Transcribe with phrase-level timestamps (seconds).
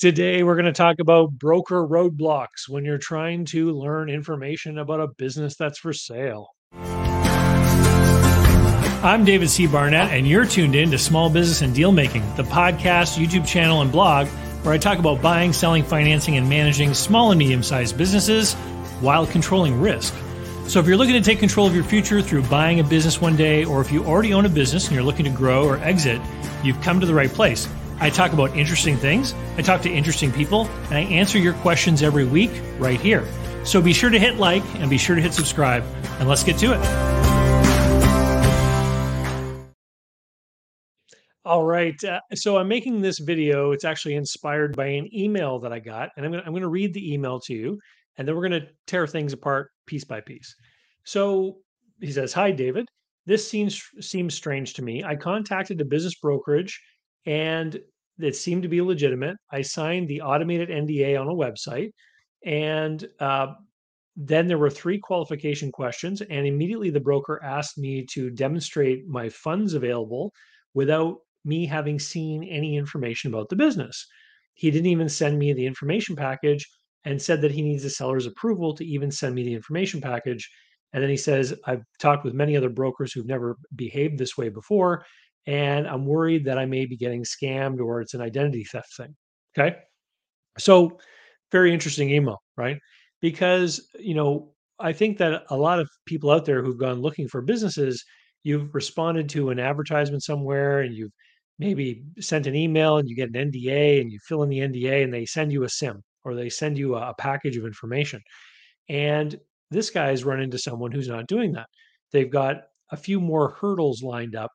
[0.00, 4.98] Today, we're going to talk about broker roadblocks when you're trying to learn information about
[4.98, 6.48] a business that's for sale.
[9.04, 9.68] I'm David C.
[9.68, 13.82] Barnett, and you're tuned in to Small Business and Deal Making, the podcast, YouTube channel,
[13.82, 14.26] and blog
[14.64, 18.54] where I talk about buying, selling, financing, and managing small and medium sized businesses
[19.00, 20.12] while controlling risk.
[20.66, 23.36] So, if you're looking to take control of your future through buying a business one
[23.36, 26.20] day, or if you already own a business and you're looking to grow or exit,
[26.64, 27.68] you've come to the right place.
[28.00, 32.02] I talk about interesting things, I talk to interesting people, and I answer your questions
[32.02, 33.26] every week right here.
[33.64, 35.84] So be sure to hit like and be sure to hit subscribe,
[36.18, 37.24] and let's get to it.
[41.46, 42.02] All right.
[42.02, 43.72] Uh, so I'm making this video.
[43.72, 46.62] It's actually inspired by an email that I got, and I'm going to I'm going
[46.62, 47.78] to read the email to you,
[48.16, 50.54] and then we're going to tear things apart piece by piece.
[51.04, 51.58] So
[52.00, 52.86] he says, "Hi, David.
[53.26, 55.04] This seems seems strange to me.
[55.04, 56.80] I contacted a business brokerage
[57.26, 57.78] and
[58.18, 59.36] it seemed to be legitimate.
[59.50, 61.90] I signed the automated NDA on a website,
[62.44, 63.48] and uh,
[64.16, 69.28] then there were three qualification questions, and immediately the broker asked me to demonstrate my
[69.28, 70.32] funds available
[70.74, 74.06] without me having seen any information about the business.
[74.54, 76.66] He didn't even send me the information package
[77.04, 80.48] and said that he needs the seller's approval to even send me the information package.
[80.92, 84.48] And then he says, I've talked with many other brokers who've never behaved this way
[84.48, 85.04] before
[85.46, 89.14] and I'm worried that I may be getting scammed or it's an identity theft thing.
[89.56, 89.76] Okay.
[90.58, 90.98] So,
[91.52, 92.78] very interesting email, right?
[93.20, 97.28] Because, you know, I think that a lot of people out there who've gone looking
[97.28, 98.04] for businesses,
[98.42, 101.12] you've responded to an advertisement somewhere and you've
[101.58, 105.04] maybe sent an email and you get an NDA and you fill in the NDA
[105.04, 108.20] and they send you a CIM or they send you a, package of information.
[108.88, 109.38] And
[109.70, 111.66] this guy's run into someone who's not doing that.
[112.12, 114.50] They've got a few more hurdles lined up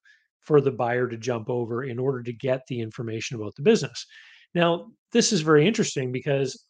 [0.49, 4.07] for the buyer to jump over in order to get the information about the business.
[4.55, 6.65] Now, this is very interesting because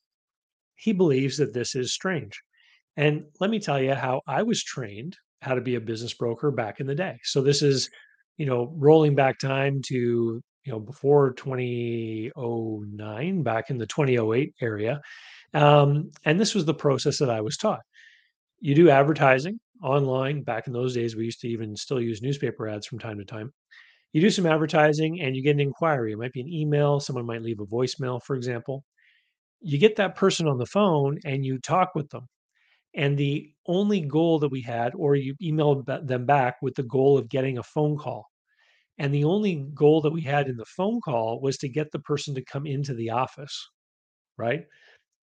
[0.76, 2.38] he believes that this is strange.
[2.98, 6.52] And let me tell you how I was trained how to be a business broker
[6.52, 7.18] back in the day.
[7.24, 7.90] So this is,
[8.36, 15.00] you know, rolling back time to, you know, before 2009, back in the 2008 area.
[15.54, 17.80] Um, and this was the process that I was taught.
[18.60, 20.44] You do advertising online.
[20.44, 23.24] Back in those days, we used to even still use newspaper ads from time to
[23.24, 23.54] time
[24.14, 26.14] you do some advertising and you get an inquiry.
[26.14, 28.84] It might be an email, someone might leave a voicemail, for example.
[29.62, 32.28] You get that person on the phone and you talk with them.
[32.96, 37.18] And the only goal that we had, or you emailed them back with the goal
[37.18, 38.26] of getting a phone call.
[38.98, 42.00] And the only goal that we had in the phone call was to get the
[42.00, 43.70] person to come into the office,
[44.38, 44.64] right?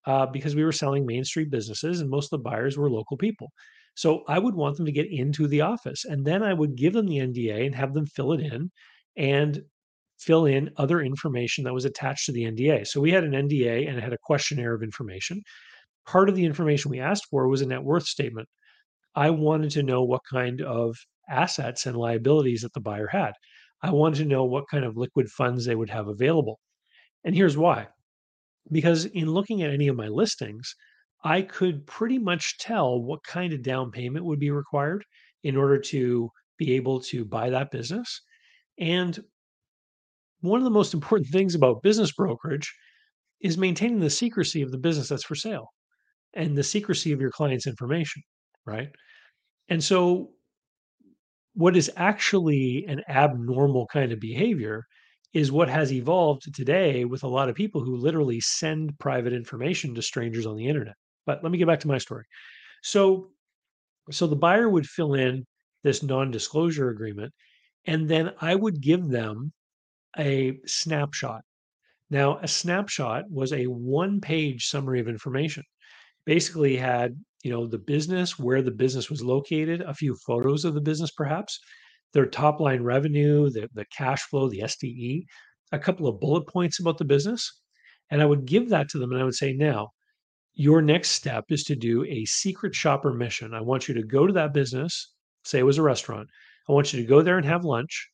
[0.06, 3.16] Uh, because we were selling Main Street businesses and most of the buyers were local
[3.16, 3.50] people.
[3.96, 6.92] So I would want them to get into the office and then I would give
[6.92, 8.70] them the NDA and have them fill it in
[9.16, 9.62] and
[10.18, 12.86] fill in other information that was attached to the NDA.
[12.86, 15.42] So we had an NDA and it had a questionnaire of information.
[16.06, 18.48] Part of the information we asked for was a net worth statement.
[19.14, 20.96] I wanted to know what kind of
[21.28, 23.32] assets and liabilities that the buyer had.
[23.82, 26.60] I wanted to know what kind of liquid funds they would have available.
[27.24, 27.88] And here's why
[28.70, 30.74] because in looking at any of my listings,
[31.25, 35.04] I could pretty much tell what kind of down payment would be required
[35.43, 38.21] in order to be able to buy that business.
[38.78, 39.19] And
[40.41, 42.72] one of the most important things about business brokerage
[43.41, 45.69] is maintaining the secrecy of the business that's for sale
[46.34, 48.22] and the secrecy of your client's information,
[48.66, 48.88] right?
[49.69, 50.31] And so,
[51.54, 54.84] what is actually an abnormal kind of behavior
[55.33, 59.94] is what has evolved today with a lot of people who literally send private information
[59.94, 60.94] to strangers on the internet.
[61.26, 62.25] But let me get back to my story.
[62.82, 63.31] So,
[64.10, 65.44] so the buyer would fill in
[65.82, 67.32] this non-disclosure agreement,
[67.87, 69.53] and then I would give them
[70.19, 71.42] a snapshot.
[72.09, 75.65] Now, a snapshot was a one-page summary of information.
[76.25, 80.75] Basically, had you know the business, where the business was located, a few photos of
[80.75, 81.60] the business, perhaps
[82.12, 85.25] their top line revenue, the, the cash flow, the SDE,
[85.72, 87.60] a couple of bullet points about the business.
[88.10, 89.91] And I would give that to them and I would say, now,
[90.56, 93.54] your next step is to do a secret shopper mission.
[93.54, 95.12] I want you to go to that business,
[95.44, 96.28] say it was a restaurant.
[96.68, 98.10] I want you to go there and have lunch.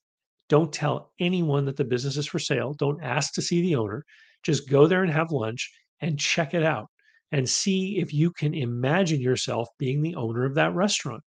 [0.48, 2.74] Don't tell anyone that the business is for sale.
[2.74, 4.04] Don't ask to see the owner.
[4.42, 6.88] Just go there and have lunch and check it out
[7.30, 11.22] and see if you can imagine yourself being the owner of that restaurant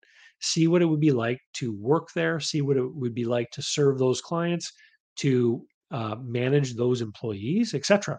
[0.44, 3.50] see what it would be like to work there, see what it would be like
[3.50, 4.72] to serve those clients,
[5.16, 8.18] to uh, manage those employees, etc.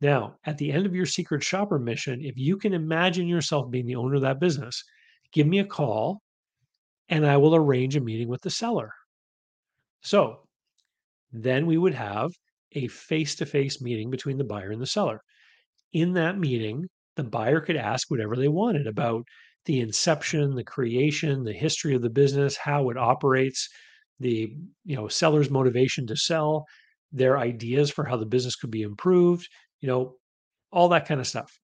[0.00, 3.86] Now, at the end of your secret shopper mission, if you can imagine yourself being
[3.86, 4.82] the owner of that business,
[5.32, 6.22] give me a call
[7.08, 8.92] and I will arrange a meeting with the seller.
[10.02, 10.46] So
[11.32, 12.32] then we would have
[12.72, 15.20] a face to face meeting between the buyer and the seller.
[15.92, 19.24] In that meeting, the buyer could ask whatever they wanted about
[19.66, 23.68] the inception, the creation, the history of the business, how it operates,
[24.18, 24.54] the
[24.84, 26.66] you know seller's motivation to sell,
[27.12, 29.48] their ideas for how the business could be improved,
[29.80, 30.16] you know,
[30.72, 31.58] all that kind of stuff.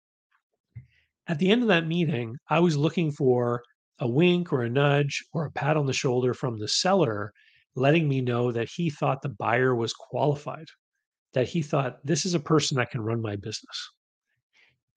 [1.28, 3.64] At the end of that meeting, I was looking for
[4.00, 7.32] a wink or a nudge or a pat on the shoulder from the seller,
[7.76, 10.68] letting me know that he thought the buyer was qualified,
[11.34, 13.90] that he thought this is a person that can run my business.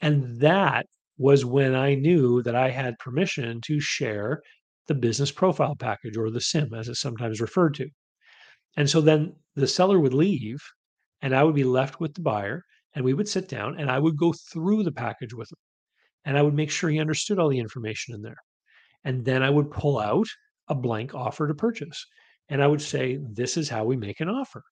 [0.00, 0.86] And that
[1.16, 4.42] was when I knew that I had permission to share
[4.86, 7.88] the business profile package or the CIM, as it's sometimes referred to.
[8.76, 10.62] And so then the seller would leave
[11.20, 12.64] and I would be left with the buyer
[12.94, 15.58] and we would sit down and I would go through the package with him
[16.24, 18.36] and I would make sure he understood all the information in there.
[19.04, 20.26] And then I would pull out
[20.68, 22.04] a blank offer to purchase
[22.48, 24.62] and I would say, This is how we make an offer.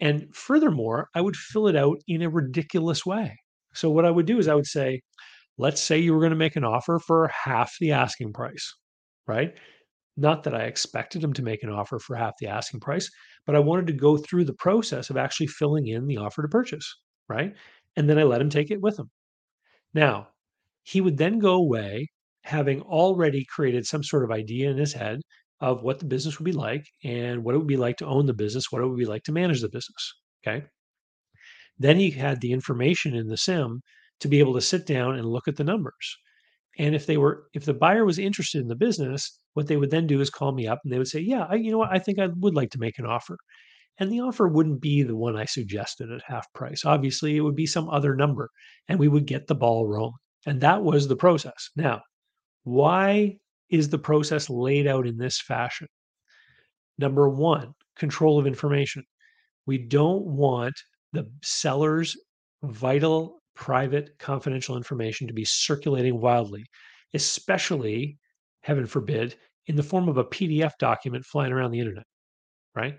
[0.00, 3.36] And furthermore, I would fill it out in a ridiculous way.
[3.74, 5.00] So, what I would do is I would say,
[5.58, 8.74] Let's say you were going to make an offer for half the asking price,
[9.26, 9.54] right?
[10.16, 13.10] Not that I expected him to make an offer for half the asking price,
[13.46, 16.48] but I wanted to go through the process of actually filling in the offer to
[16.48, 16.94] purchase,
[17.32, 17.54] right?
[17.96, 19.10] And then I let him take it with him.
[19.94, 20.28] Now,
[20.84, 22.08] he would then go away
[22.44, 25.20] having already created some sort of idea in his head
[25.60, 28.26] of what the business would be like and what it would be like to own
[28.26, 30.14] the business, what it would be like to manage the business.
[30.46, 30.66] Okay.
[31.78, 33.82] Then he had the information in the CIM
[34.20, 36.16] to be able to sit down and look at the numbers.
[36.78, 39.90] And if they were, if the buyer was interested in the business, what they would
[39.90, 41.92] then do is call me up and they would say, "Yeah, I, you know what?
[41.92, 43.38] I think I would like to make an offer."
[43.98, 46.84] And the offer wouldn't be the one I suggested at half price.
[46.84, 48.50] Obviously, it would be some other number,
[48.88, 50.14] and we would get the ball rolling.
[50.46, 51.70] And that was the process.
[51.76, 52.00] Now,
[52.64, 53.36] why
[53.70, 55.88] is the process laid out in this fashion?
[56.98, 59.04] Number one, control of information.
[59.66, 60.74] We don't want
[61.12, 62.16] the seller's
[62.62, 66.64] vital, private, confidential information to be circulating wildly,
[67.14, 68.18] especially,
[68.62, 69.36] heaven forbid,
[69.66, 72.04] in the form of a PDF document flying around the internet,
[72.74, 72.98] right?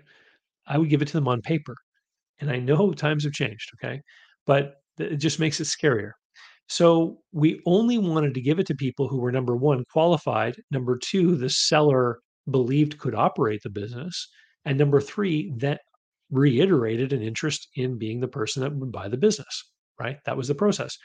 [0.66, 1.76] I would give it to them on paper.
[2.40, 4.00] And I know times have changed, okay?
[4.46, 6.12] But it just makes it scarier.
[6.68, 10.98] So we only wanted to give it to people who were number one, qualified, number
[10.98, 12.20] two, the seller
[12.50, 14.28] believed could operate the business,
[14.64, 15.80] and number three, that
[16.30, 20.18] reiterated an interest in being the person that would buy the business, right?
[20.24, 20.96] That was the process.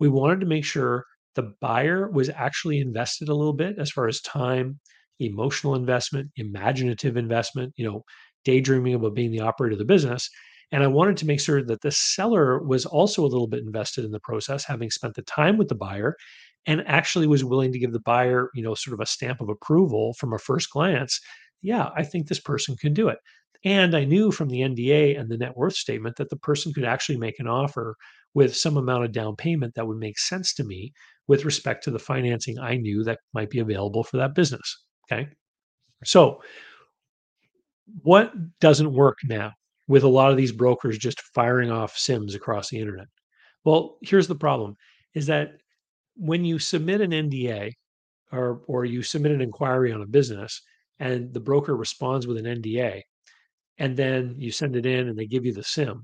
[0.00, 4.08] We wanted to make sure the buyer was actually invested a little bit as far
[4.08, 4.80] as time,
[5.20, 8.02] emotional investment, imaginative investment, you know,
[8.44, 10.28] daydreaming about being the operator of the business.
[10.72, 14.04] And I wanted to make sure that the seller was also a little bit invested
[14.04, 16.16] in the process, having spent the time with the buyer
[16.66, 19.48] and actually was willing to give the buyer, you know, sort of a stamp of
[19.48, 21.20] approval from a first glance.
[21.62, 23.18] Yeah, I think this person can do it.
[23.64, 26.84] And I knew from the NDA and the net worth statement that the person could
[26.84, 27.96] actually make an offer
[28.34, 30.92] with some amount of down payment that would make sense to me
[31.28, 34.84] with respect to the financing I knew that might be available for that business.
[35.10, 35.28] Okay.
[36.04, 36.42] So,
[38.02, 39.52] what doesn't work now
[39.88, 43.06] with a lot of these brokers just firing off CIMs across the internet?
[43.64, 44.76] Well, here's the problem
[45.14, 45.52] is that
[46.16, 47.72] when you submit an NDA
[48.32, 50.60] or or you submit an inquiry on a business
[50.98, 53.02] and the broker responds with an NDA
[53.78, 56.02] and then you send it in and they give you the CIM,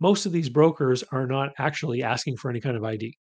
[0.00, 3.16] most of these brokers are not actually asking for any kind of ID.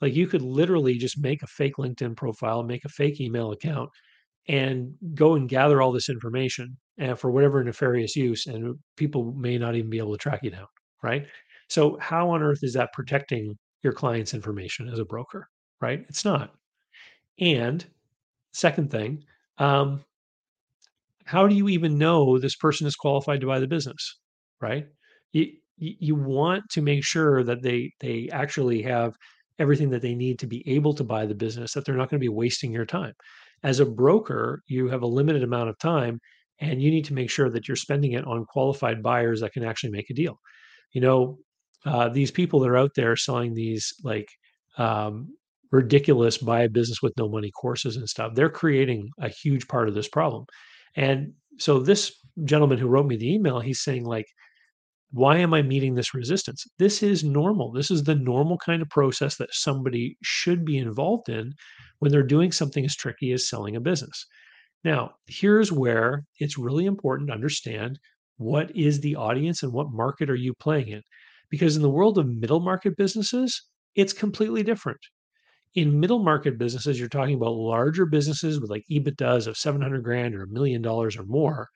[0.00, 3.90] Like you could literally just make a fake LinkedIn profile, make a fake email account,
[4.48, 9.58] and go and gather all this information and for whatever nefarious use, and people may
[9.58, 10.66] not even be able to track you down,
[11.02, 11.26] right?
[11.68, 15.48] So how on earth is that protecting your client's information as a broker,
[15.80, 16.04] right?
[16.08, 16.54] It's not.
[17.38, 17.84] And
[18.52, 19.24] second thing,
[19.58, 20.04] um,
[21.24, 24.20] how do you even know this person is qualified to buy the business,
[24.60, 24.86] right?
[25.32, 29.14] You, you want to make sure that they they actually have
[29.58, 32.20] everything that they need to be able to buy the business that they're not going
[32.20, 33.12] to be wasting your time
[33.62, 36.18] as a broker you have a limited amount of time
[36.60, 39.64] and you need to make sure that you're spending it on qualified buyers that can
[39.64, 40.38] actually make a deal
[40.92, 41.38] you know
[41.84, 44.28] uh, these people that are out there selling these like
[44.78, 45.28] um,
[45.70, 49.88] ridiculous buy a business with no money courses and stuff they're creating a huge part
[49.88, 50.44] of this problem
[50.96, 52.12] and so this
[52.44, 54.26] gentleman who wrote me the email he's saying like
[55.12, 56.66] why am I meeting this resistance?
[56.78, 57.70] This is normal.
[57.70, 61.52] This is the normal kind of process that somebody should be involved in
[61.98, 64.26] when they're doing something as tricky as selling a business.
[64.84, 67.98] Now, here's where it's really important to understand
[68.36, 71.02] what is the audience and what market are you playing in?
[71.50, 73.62] Because in the world of middle market businesses,
[73.94, 75.00] it's completely different.
[75.74, 80.34] In middle market businesses, you're talking about larger businesses with like EBITDAs of 700 grand
[80.34, 81.68] or a million dollars or more,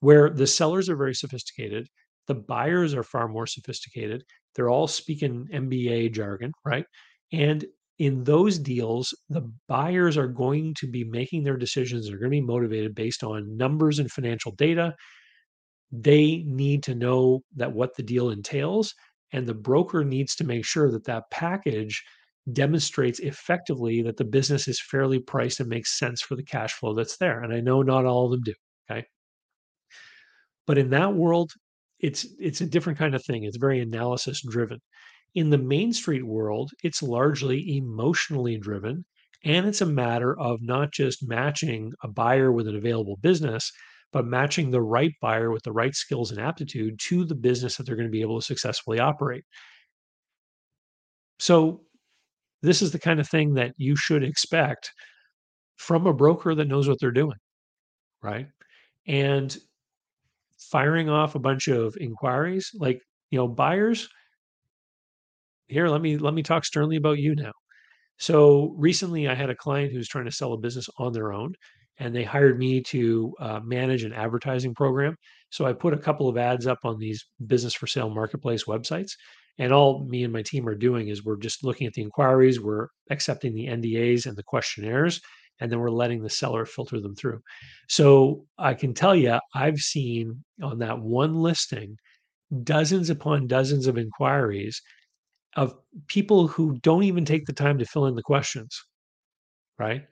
[0.00, 1.88] where the sellers are very sophisticated
[2.26, 4.24] The buyers are far more sophisticated.
[4.54, 6.86] They're all speaking MBA jargon, right?
[7.32, 7.64] And
[7.98, 12.06] in those deals, the buyers are going to be making their decisions.
[12.08, 14.94] They're going to be motivated based on numbers and financial data.
[15.90, 18.94] They need to know that what the deal entails,
[19.32, 22.02] and the broker needs to make sure that that package
[22.52, 26.94] demonstrates effectively that the business is fairly priced and makes sense for the cash flow
[26.94, 27.42] that's there.
[27.42, 28.54] And I know not all of them do.
[28.90, 29.04] Okay.
[30.66, 31.52] But in that world,
[32.00, 33.44] it's it's a different kind of thing.
[33.44, 34.80] It's very analysis driven.
[35.38, 39.04] In the Main Street world, it's largely emotionally driven.
[39.44, 43.70] And it's a matter of not just matching a buyer with an available business,
[44.12, 47.86] but matching the right buyer with the right skills and aptitude to the business that
[47.86, 49.44] they're going to be able to successfully operate.
[51.38, 51.82] So,
[52.62, 54.92] this is the kind of thing that you should expect
[55.76, 57.38] from a broker that knows what they're doing,
[58.22, 58.48] right?
[59.06, 59.56] And
[60.58, 64.08] firing off a bunch of inquiries, like, you know, buyers,
[65.68, 67.52] here, let me let me talk sternly about you now.
[68.18, 71.54] So recently, I had a client who's trying to sell a business on their own,
[71.98, 75.16] and they hired me to uh, manage an advertising program.
[75.50, 79.12] So I put a couple of ads up on these business for sale marketplace websites.
[79.58, 82.60] And all me and my team are doing is we're just looking at the inquiries,
[82.60, 85.20] we're accepting the NDAs and the questionnaires,
[85.60, 87.40] and then we're letting the seller filter them through.
[87.88, 91.96] So I can tell you, I've seen on that one listing
[92.62, 94.80] dozens upon dozens of inquiries
[95.58, 95.74] of
[96.06, 98.80] people who don't even take the time to fill in the questions,
[99.76, 100.04] right?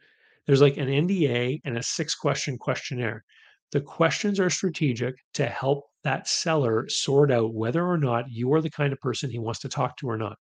[0.45, 3.23] There's like an NDA and a six question questionnaire.
[3.71, 8.61] The questions are strategic to help that seller sort out whether or not you are
[8.61, 10.37] the kind of person he wants to talk to or not.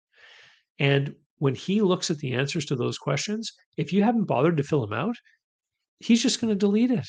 [0.79, 4.63] And when he looks at the answers to those questions, if you haven't bothered to
[4.63, 5.17] fill them out,
[6.01, 7.09] he's just going to delete it.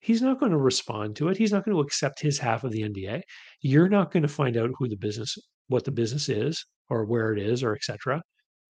[0.00, 1.38] He's not going to respond to it.
[1.38, 3.22] He's not going to accept his half of the NDA.
[3.62, 5.38] You're not going to find out who the business,
[5.70, 7.92] what the business is, or where it is, or mm-hmm.
[7.92, 8.22] etc.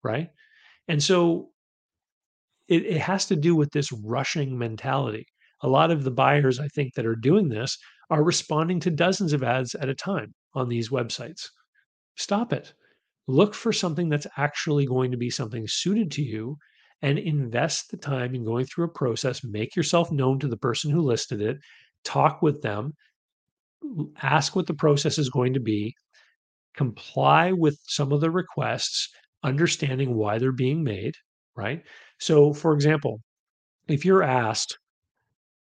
[0.03, 0.29] Right?
[0.89, 1.51] And so
[2.69, 5.27] it, it has to do with this rushing mentality.
[5.63, 7.77] A lot of the buyers, I think, that are doing this
[8.09, 11.47] are responding to dozens of ads at a time on these websites.
[12.17, 12.73] Stop it.
[13.29, 16.57] Look for something that's actually going to be something suited to you
[17.03, 19.45] and invest the time in going through a process.
[19.45, 21.59] Make yourself known to the person who listed it,
[22.05, 22.95] talk with them,
[24.23, 25.95] ask what the process is going to be,
[26.77, 29.09] comply with some of the requests,
[29.43, 31.15] understanding why they're being made,
[31.57, 31.83] right?
[32.19, 33.21] So, for example,
[33.89, 34.79] if you're asked,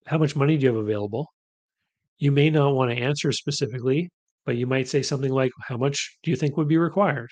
[0.07, 1.29] how much money do you have available?
[2.19, 4.11] You may not want to answer specifically,
[4.45, 7.29] but you might say something like, how much do you think would be required?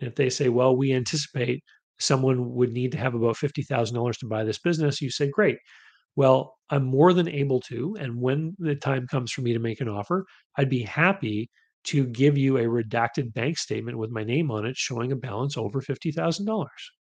[0.00, 1.62] And if they say, well, we anticipate
[2.00, 5.58] someone would need to have about $50,000 to buy this business, you say, great.
[6.16, 7.96] Well, I'm more than able to.
[8.00, 10.24] And when the time comes for me to make an offer,
[10.56, 11.48] I'd be happy
[11.84, 15.56] to give you a redacted bank statement with my name on it showing a balance
[15.56, 16.66] over $50,000,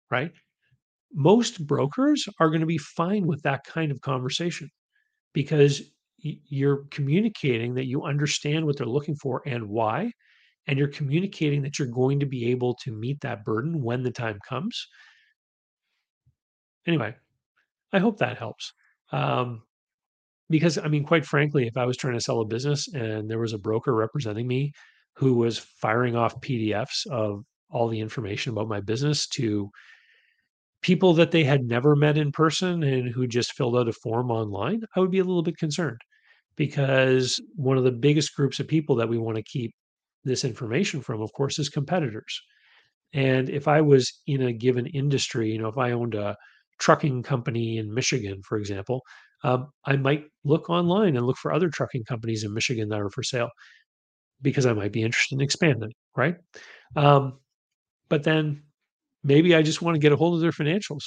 [0.09, 0.31] right?
[1.13, 4.69] Most brokers are going to be fine with that kind of conversation
[5.33, 5.81] because
[6.17, 10.11] you're communicating that you understand what they're looking for and why
[10.67, 14.11] and you're communicating that you're going to be able to meet that burden when the
[14.11, 14.87] time comes.
[16.87, 17.13] Anyway,
[17.91, 18.73] I hope that helps.
[19.11, 19.63] Um,
[20.53, 23.39] because I mean, quite frankly, if I was trying to sell a business and there
[23.39, 24.71] was a broker representing me
[25.15, 29.71] who was firing off PDFs of all the information about my business to
[30.83, 34.29] people that they had never met in person and who just filled out a form
[34.29, 35.97] online, I would be a little bit concerned
[36.55, 39.73] because one of the biggest groups of people that we want to keep
[40.23, 42.39] this information from, of course, is competitors.
[43.11, 46.37] And if I was in a given industry, you know, if I owned a
[46.79, 49.01] trucking company in Michigan, for example,
[49.43, 53.09] um, I might look online and look for other trucking companies in Michigan that are
[53.09, 53.49] for sale
[54.41, 56.35] because I might be interested in expanding, right?
[56.95, 57.39] Um,
[58.09, 58.63] but then
[59.23, 61.03] maybe I just want to get a hold of their financials.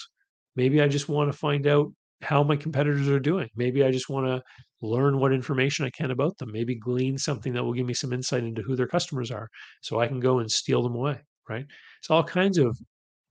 [0.56, 3.48] Maybe I just want to find out how my competitors are doing.
[3.56, 4.42] Maybe I just want to
[4.82, 8.12] learn what information I can about them, maybe glean something that will give me some
[8.12, 9.48] insight into who their customers are
[9.82, 11.66] so I can go and steal them away, right?
[12.00, 12.76] It's all kinds of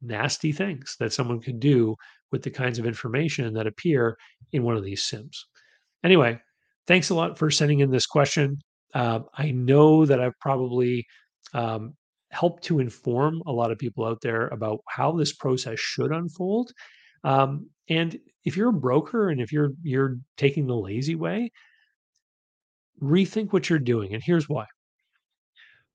[0.02, 1.96] nasty things that someone could do
[2.32, 4.18] with the kinds of information that appear
[4.52, 5.38] in one of these CIMs.
[6.04, 6.40] Anyway,
[6.88, 8.58] thanks a lot for sending in this question.
[8.94, 11.06] Uh, I know that I've probably
[11.54, 11.94] um,
[12.32, 16.72] helped to inform a lot of people out there about how this process should unfold.
[17.24, 21.52] Um, and if you're a broker and if you're you're taking the lazy way,
[23.02, 24.14] rethink what you're doing.
[24.14, 24.66] And here's why.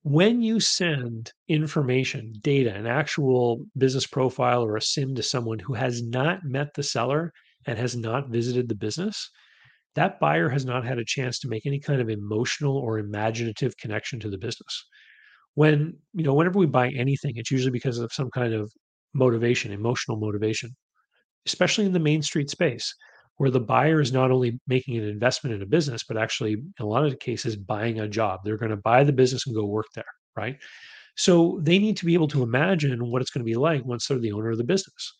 [0.02, 5.74] When you send information, data, an actual business profile or a CIM to someone who
[5.74, 7.32] has not met the seller
[7.66, 9.30] and has not visited the business,
[9.94, 13.76] that buyer has not had a chance to make any kind of emotional or imaginative
[13.76, 14.86] connection to the business.
[15.54, 18.72] When, you know, whenever we buy anything, it's usually because of some kind of
[19.12, 20.70] motivation, emotional motivation,
[21.44, 22.94] especially in the main street space
[23.40, 26.72] where the buyer is not only making an investment in a business, but actually, in
[26.78, 28.40] a lot of cases, buying a job.
[28.44, 30.04] They're going to buy the business and go work there,
[30.36, 30.58] right?
[31.16, 34.06] So they need to be able to imagine what it's going to be like once
[34.06, 35.14] they're the owner of the business.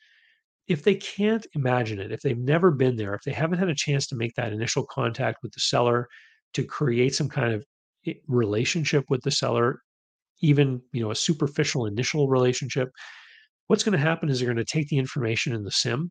[0.68, 3.74] If they can't imagine it, if they've never been there, if they haven't had a
[3.74, 6.06] chance to make that initial contact with the seller,
[6.52, 7.64] to create some kind of
[8.06, 9.80] eh, relationship with the seller,
[10.42, 12.90] even you know a superficial initial relationship,
[13.68, 16.10] what's going to happen is they're going to take the information in the CIM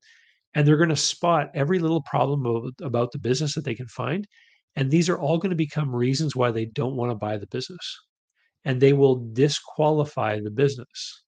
[0.56, 4.28] and they're going to spot every little problem about the business that they can find.
[4.76, 7.48] And these are all going to become reasons why they don't want to buy the
[7.48, 7.98] business.
[8.66, 11.24] And they will disqualify the business.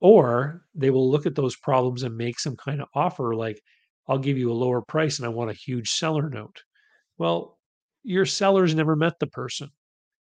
[0.00, 3.60] Or they will look at those problems and make some kind of offer like,
[4.08, 6.56] I'll give you a lower price and I want a huge seller note.
[7.18, 7.58] Well,
[8.02, 9.68] your seller's never met the person.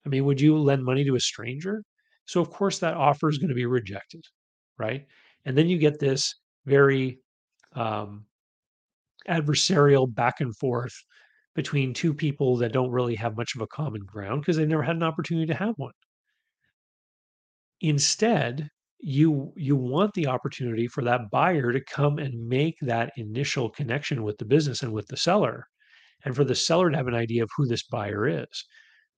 [0.06, 1.84] I mean, would you lend money to a stranger?
[2.26, 4.24] So, of course, that offer is going to be rejected,
[4.78, 5.06] right?
[5.46, 7.20] And then you get this very
[7.74, 8.26] um,
[9.28, 10.94] adversarial back and forth
[11.56, 14.84] between two people that don't really have much of a common ground because they never
[14.84, 15.94] had an opportunity to have one.
[17.82, 23.70] Instead, you you want the opportunity for that buyer to come and make that initial
[23.70, 25.68] connection with the business and with the seller
[26.24, 28.66] and for the seller to have an idea of who this buyer is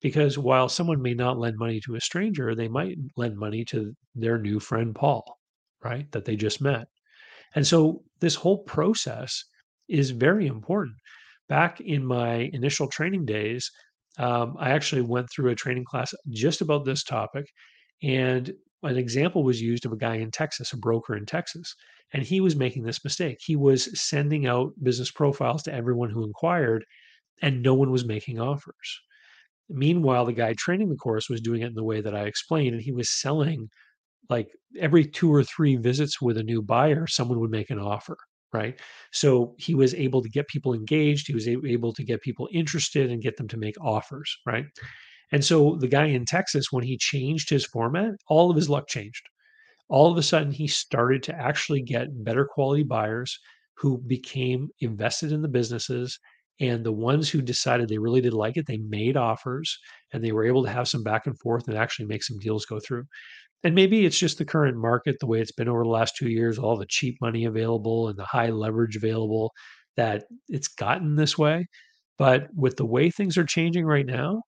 [0.02, 3.94] because while someone may not lend money to a stranger they might lend money to
[4.16, 5.38] their new friend Paul
[5.84, 6.88] right that they just met
[7.56, 9.44] and so this whole process
[9.88, 10.96] is very important.
[11.48, 13.72] Back in my initial training days,
[14.18, 17.46] um, I actually went through a training class just about this topic.
[18.04, 21.76] And an example was used of a guy in Texas, a broker in Texas.
[22.14, 23.38] And he was making this mistake.
[23.42, 26.86] He was sending out business profiles to everyone who inquired,
[27.42, 29.02] and no one was making offers.
[29.70, 32.76] Meanwhile, the guy training the course was doing it in the way that I explained,
[32.76, 33.70] and he was selling
[34.30, 34.48] like
[34.80, 38.18] every two or three visits with a new buyer, someone would make an offer,
[38.54, 38.80] right?
[39.12, 41.28] So he was able to get people engaged.
[41.28, 44.66] He was able to get people interested and get them to make offers, right?
[45.32, 48.88] And so the guy in Texas, when he changed his format, all of his luck
[48.88, 49.24] changed.
[49.90, 53.38] All of a sudden, he started to actually get better quality buyers
[53.78, 56.18] who became invested in the businesses.
[56.60, 59.78] And the ones who decided they really did like it, they made offers
[60.14, 62.66] and they were able to have some back and forth and actually make some deals
[62.66, 63.04] go through
[63.66, 66.30] and maybe it's just the current market, the way it's been over the last two
[66.30, 69.52] years, all the cheap money available and the high leverage available,
[69.98, 71.66] that it's gotten this way.
[72.20, 74.44] But with the way things are changing right now,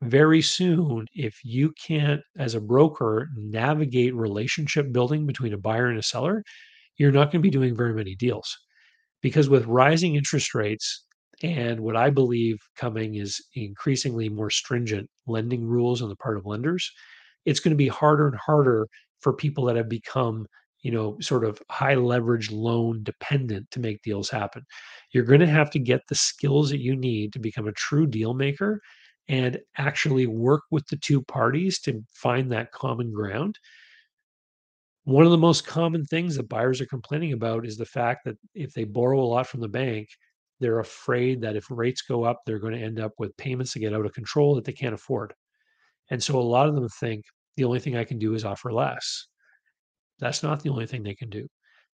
[0.00, 5.98] very soon, if you can't, as a broker, navigate relationship building between a buyer and
[5.98, 6.42] a seller,
[6.96, 8.56] you're not going to be doing very many deals.
[9.20, 11.04] Because with rising interest rates
[11.42, 16.46] and what I believe coming is increasingly more stringent lending rules on the part of
[16.46, 16.90] lenders,
[17.44, 18.86] it's going to be harder and harder
[19.20, 20.46] for people that have become
[20.82, 24.62] you know sort of high leverage loan dependent to make deals happen.
[25.12, 28.06] You're going to have to get the skills that you need to become a true
[28.06, 28.80] deal maker
[29.28, 33.58] and actually work with the two parties to find that common ground.
[35.04, 38.36] One of the most common things that buyers are complaining about is the fact that
[38.54, 40.08] if they borrow a lot from the bank
[40.60, 43.80] they're afraid that if rates go up they're going to end up with payments that
[43.80, 45.32] get out of control that they can't afford
[46.10, 47.24] and so a lot of them think
[47.56, 49.26] the only thing I can do is offer less.
[50.18, 51.46] That's not the only thing they can do.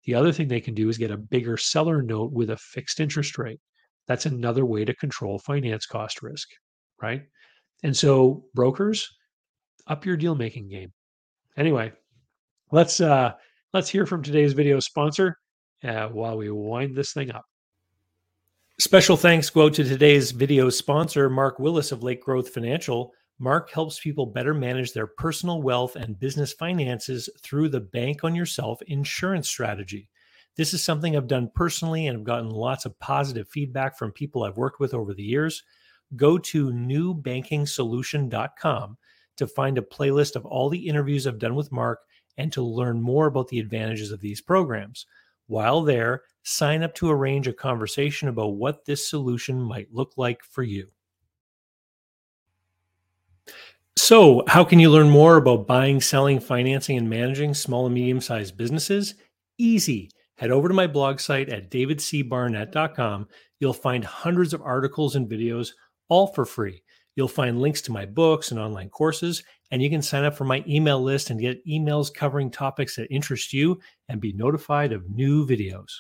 [0.05, 3.00] The other thing they can do is get a bigger seller note with a fixed
[3.00, 3.61] interest rate.
[4.07, 6.48] That's another way to control finance cost risk,
[7.02, 7.22] right?
[7.83, 9.09] And so brokers,
[9.87, 10.92] up your deal making game.
[11.57, 11.92] Anyway,
[12.70, 13.33] let's uh
[13.72, 15.37] let's hear from today's video sponsor
[15.85, 17.44] uh, while we wind this thing up.
[18.79, 23.11] Special thanks go to today's video sponsor, Mark Willis of Lake Growth Financial.
[23.38, 28.35] Mark helps people better manage their personal wealth and business finances through the Bank on
[28.35, 30.09] Yourself insurance strategy.
[30.57, 34.42] This is something I've done personally and I've gotten lots of positive feedback from people
[34.42, 35.62] I've worked with over the years.
[36.16, 38.96] Go to newbankingsolution.com
[39.37, 42.01] to find a playlist of all the interviews I've done with Mark
[42.38, 45.05] and to learn more about the advantages of these programs.
[45.46, 50.42] While there, sign up to arrange a conversation about what this solution might look like
[50.42, 50.88] for you.
[54.06, 58.20] So, how can you learn more about buying, selling, financing, and managing small and medium
[58.20, 59.16] sized businesses?
[59.58, 60.12] Easy.
[60.36, 63.26] Head over to my blog site at davidcbarnett.com.
[63.58, 65.70] You'll find hundreds of articles and videos,
[66.08, 66.84] all for free.
[67.16, 69.42] You'll find links to my books and online courses,
[69.72, 73.12] and you can sign up for my email list and get emails covering topics that
[73.12, 75.90] interest you and be notified of new videos.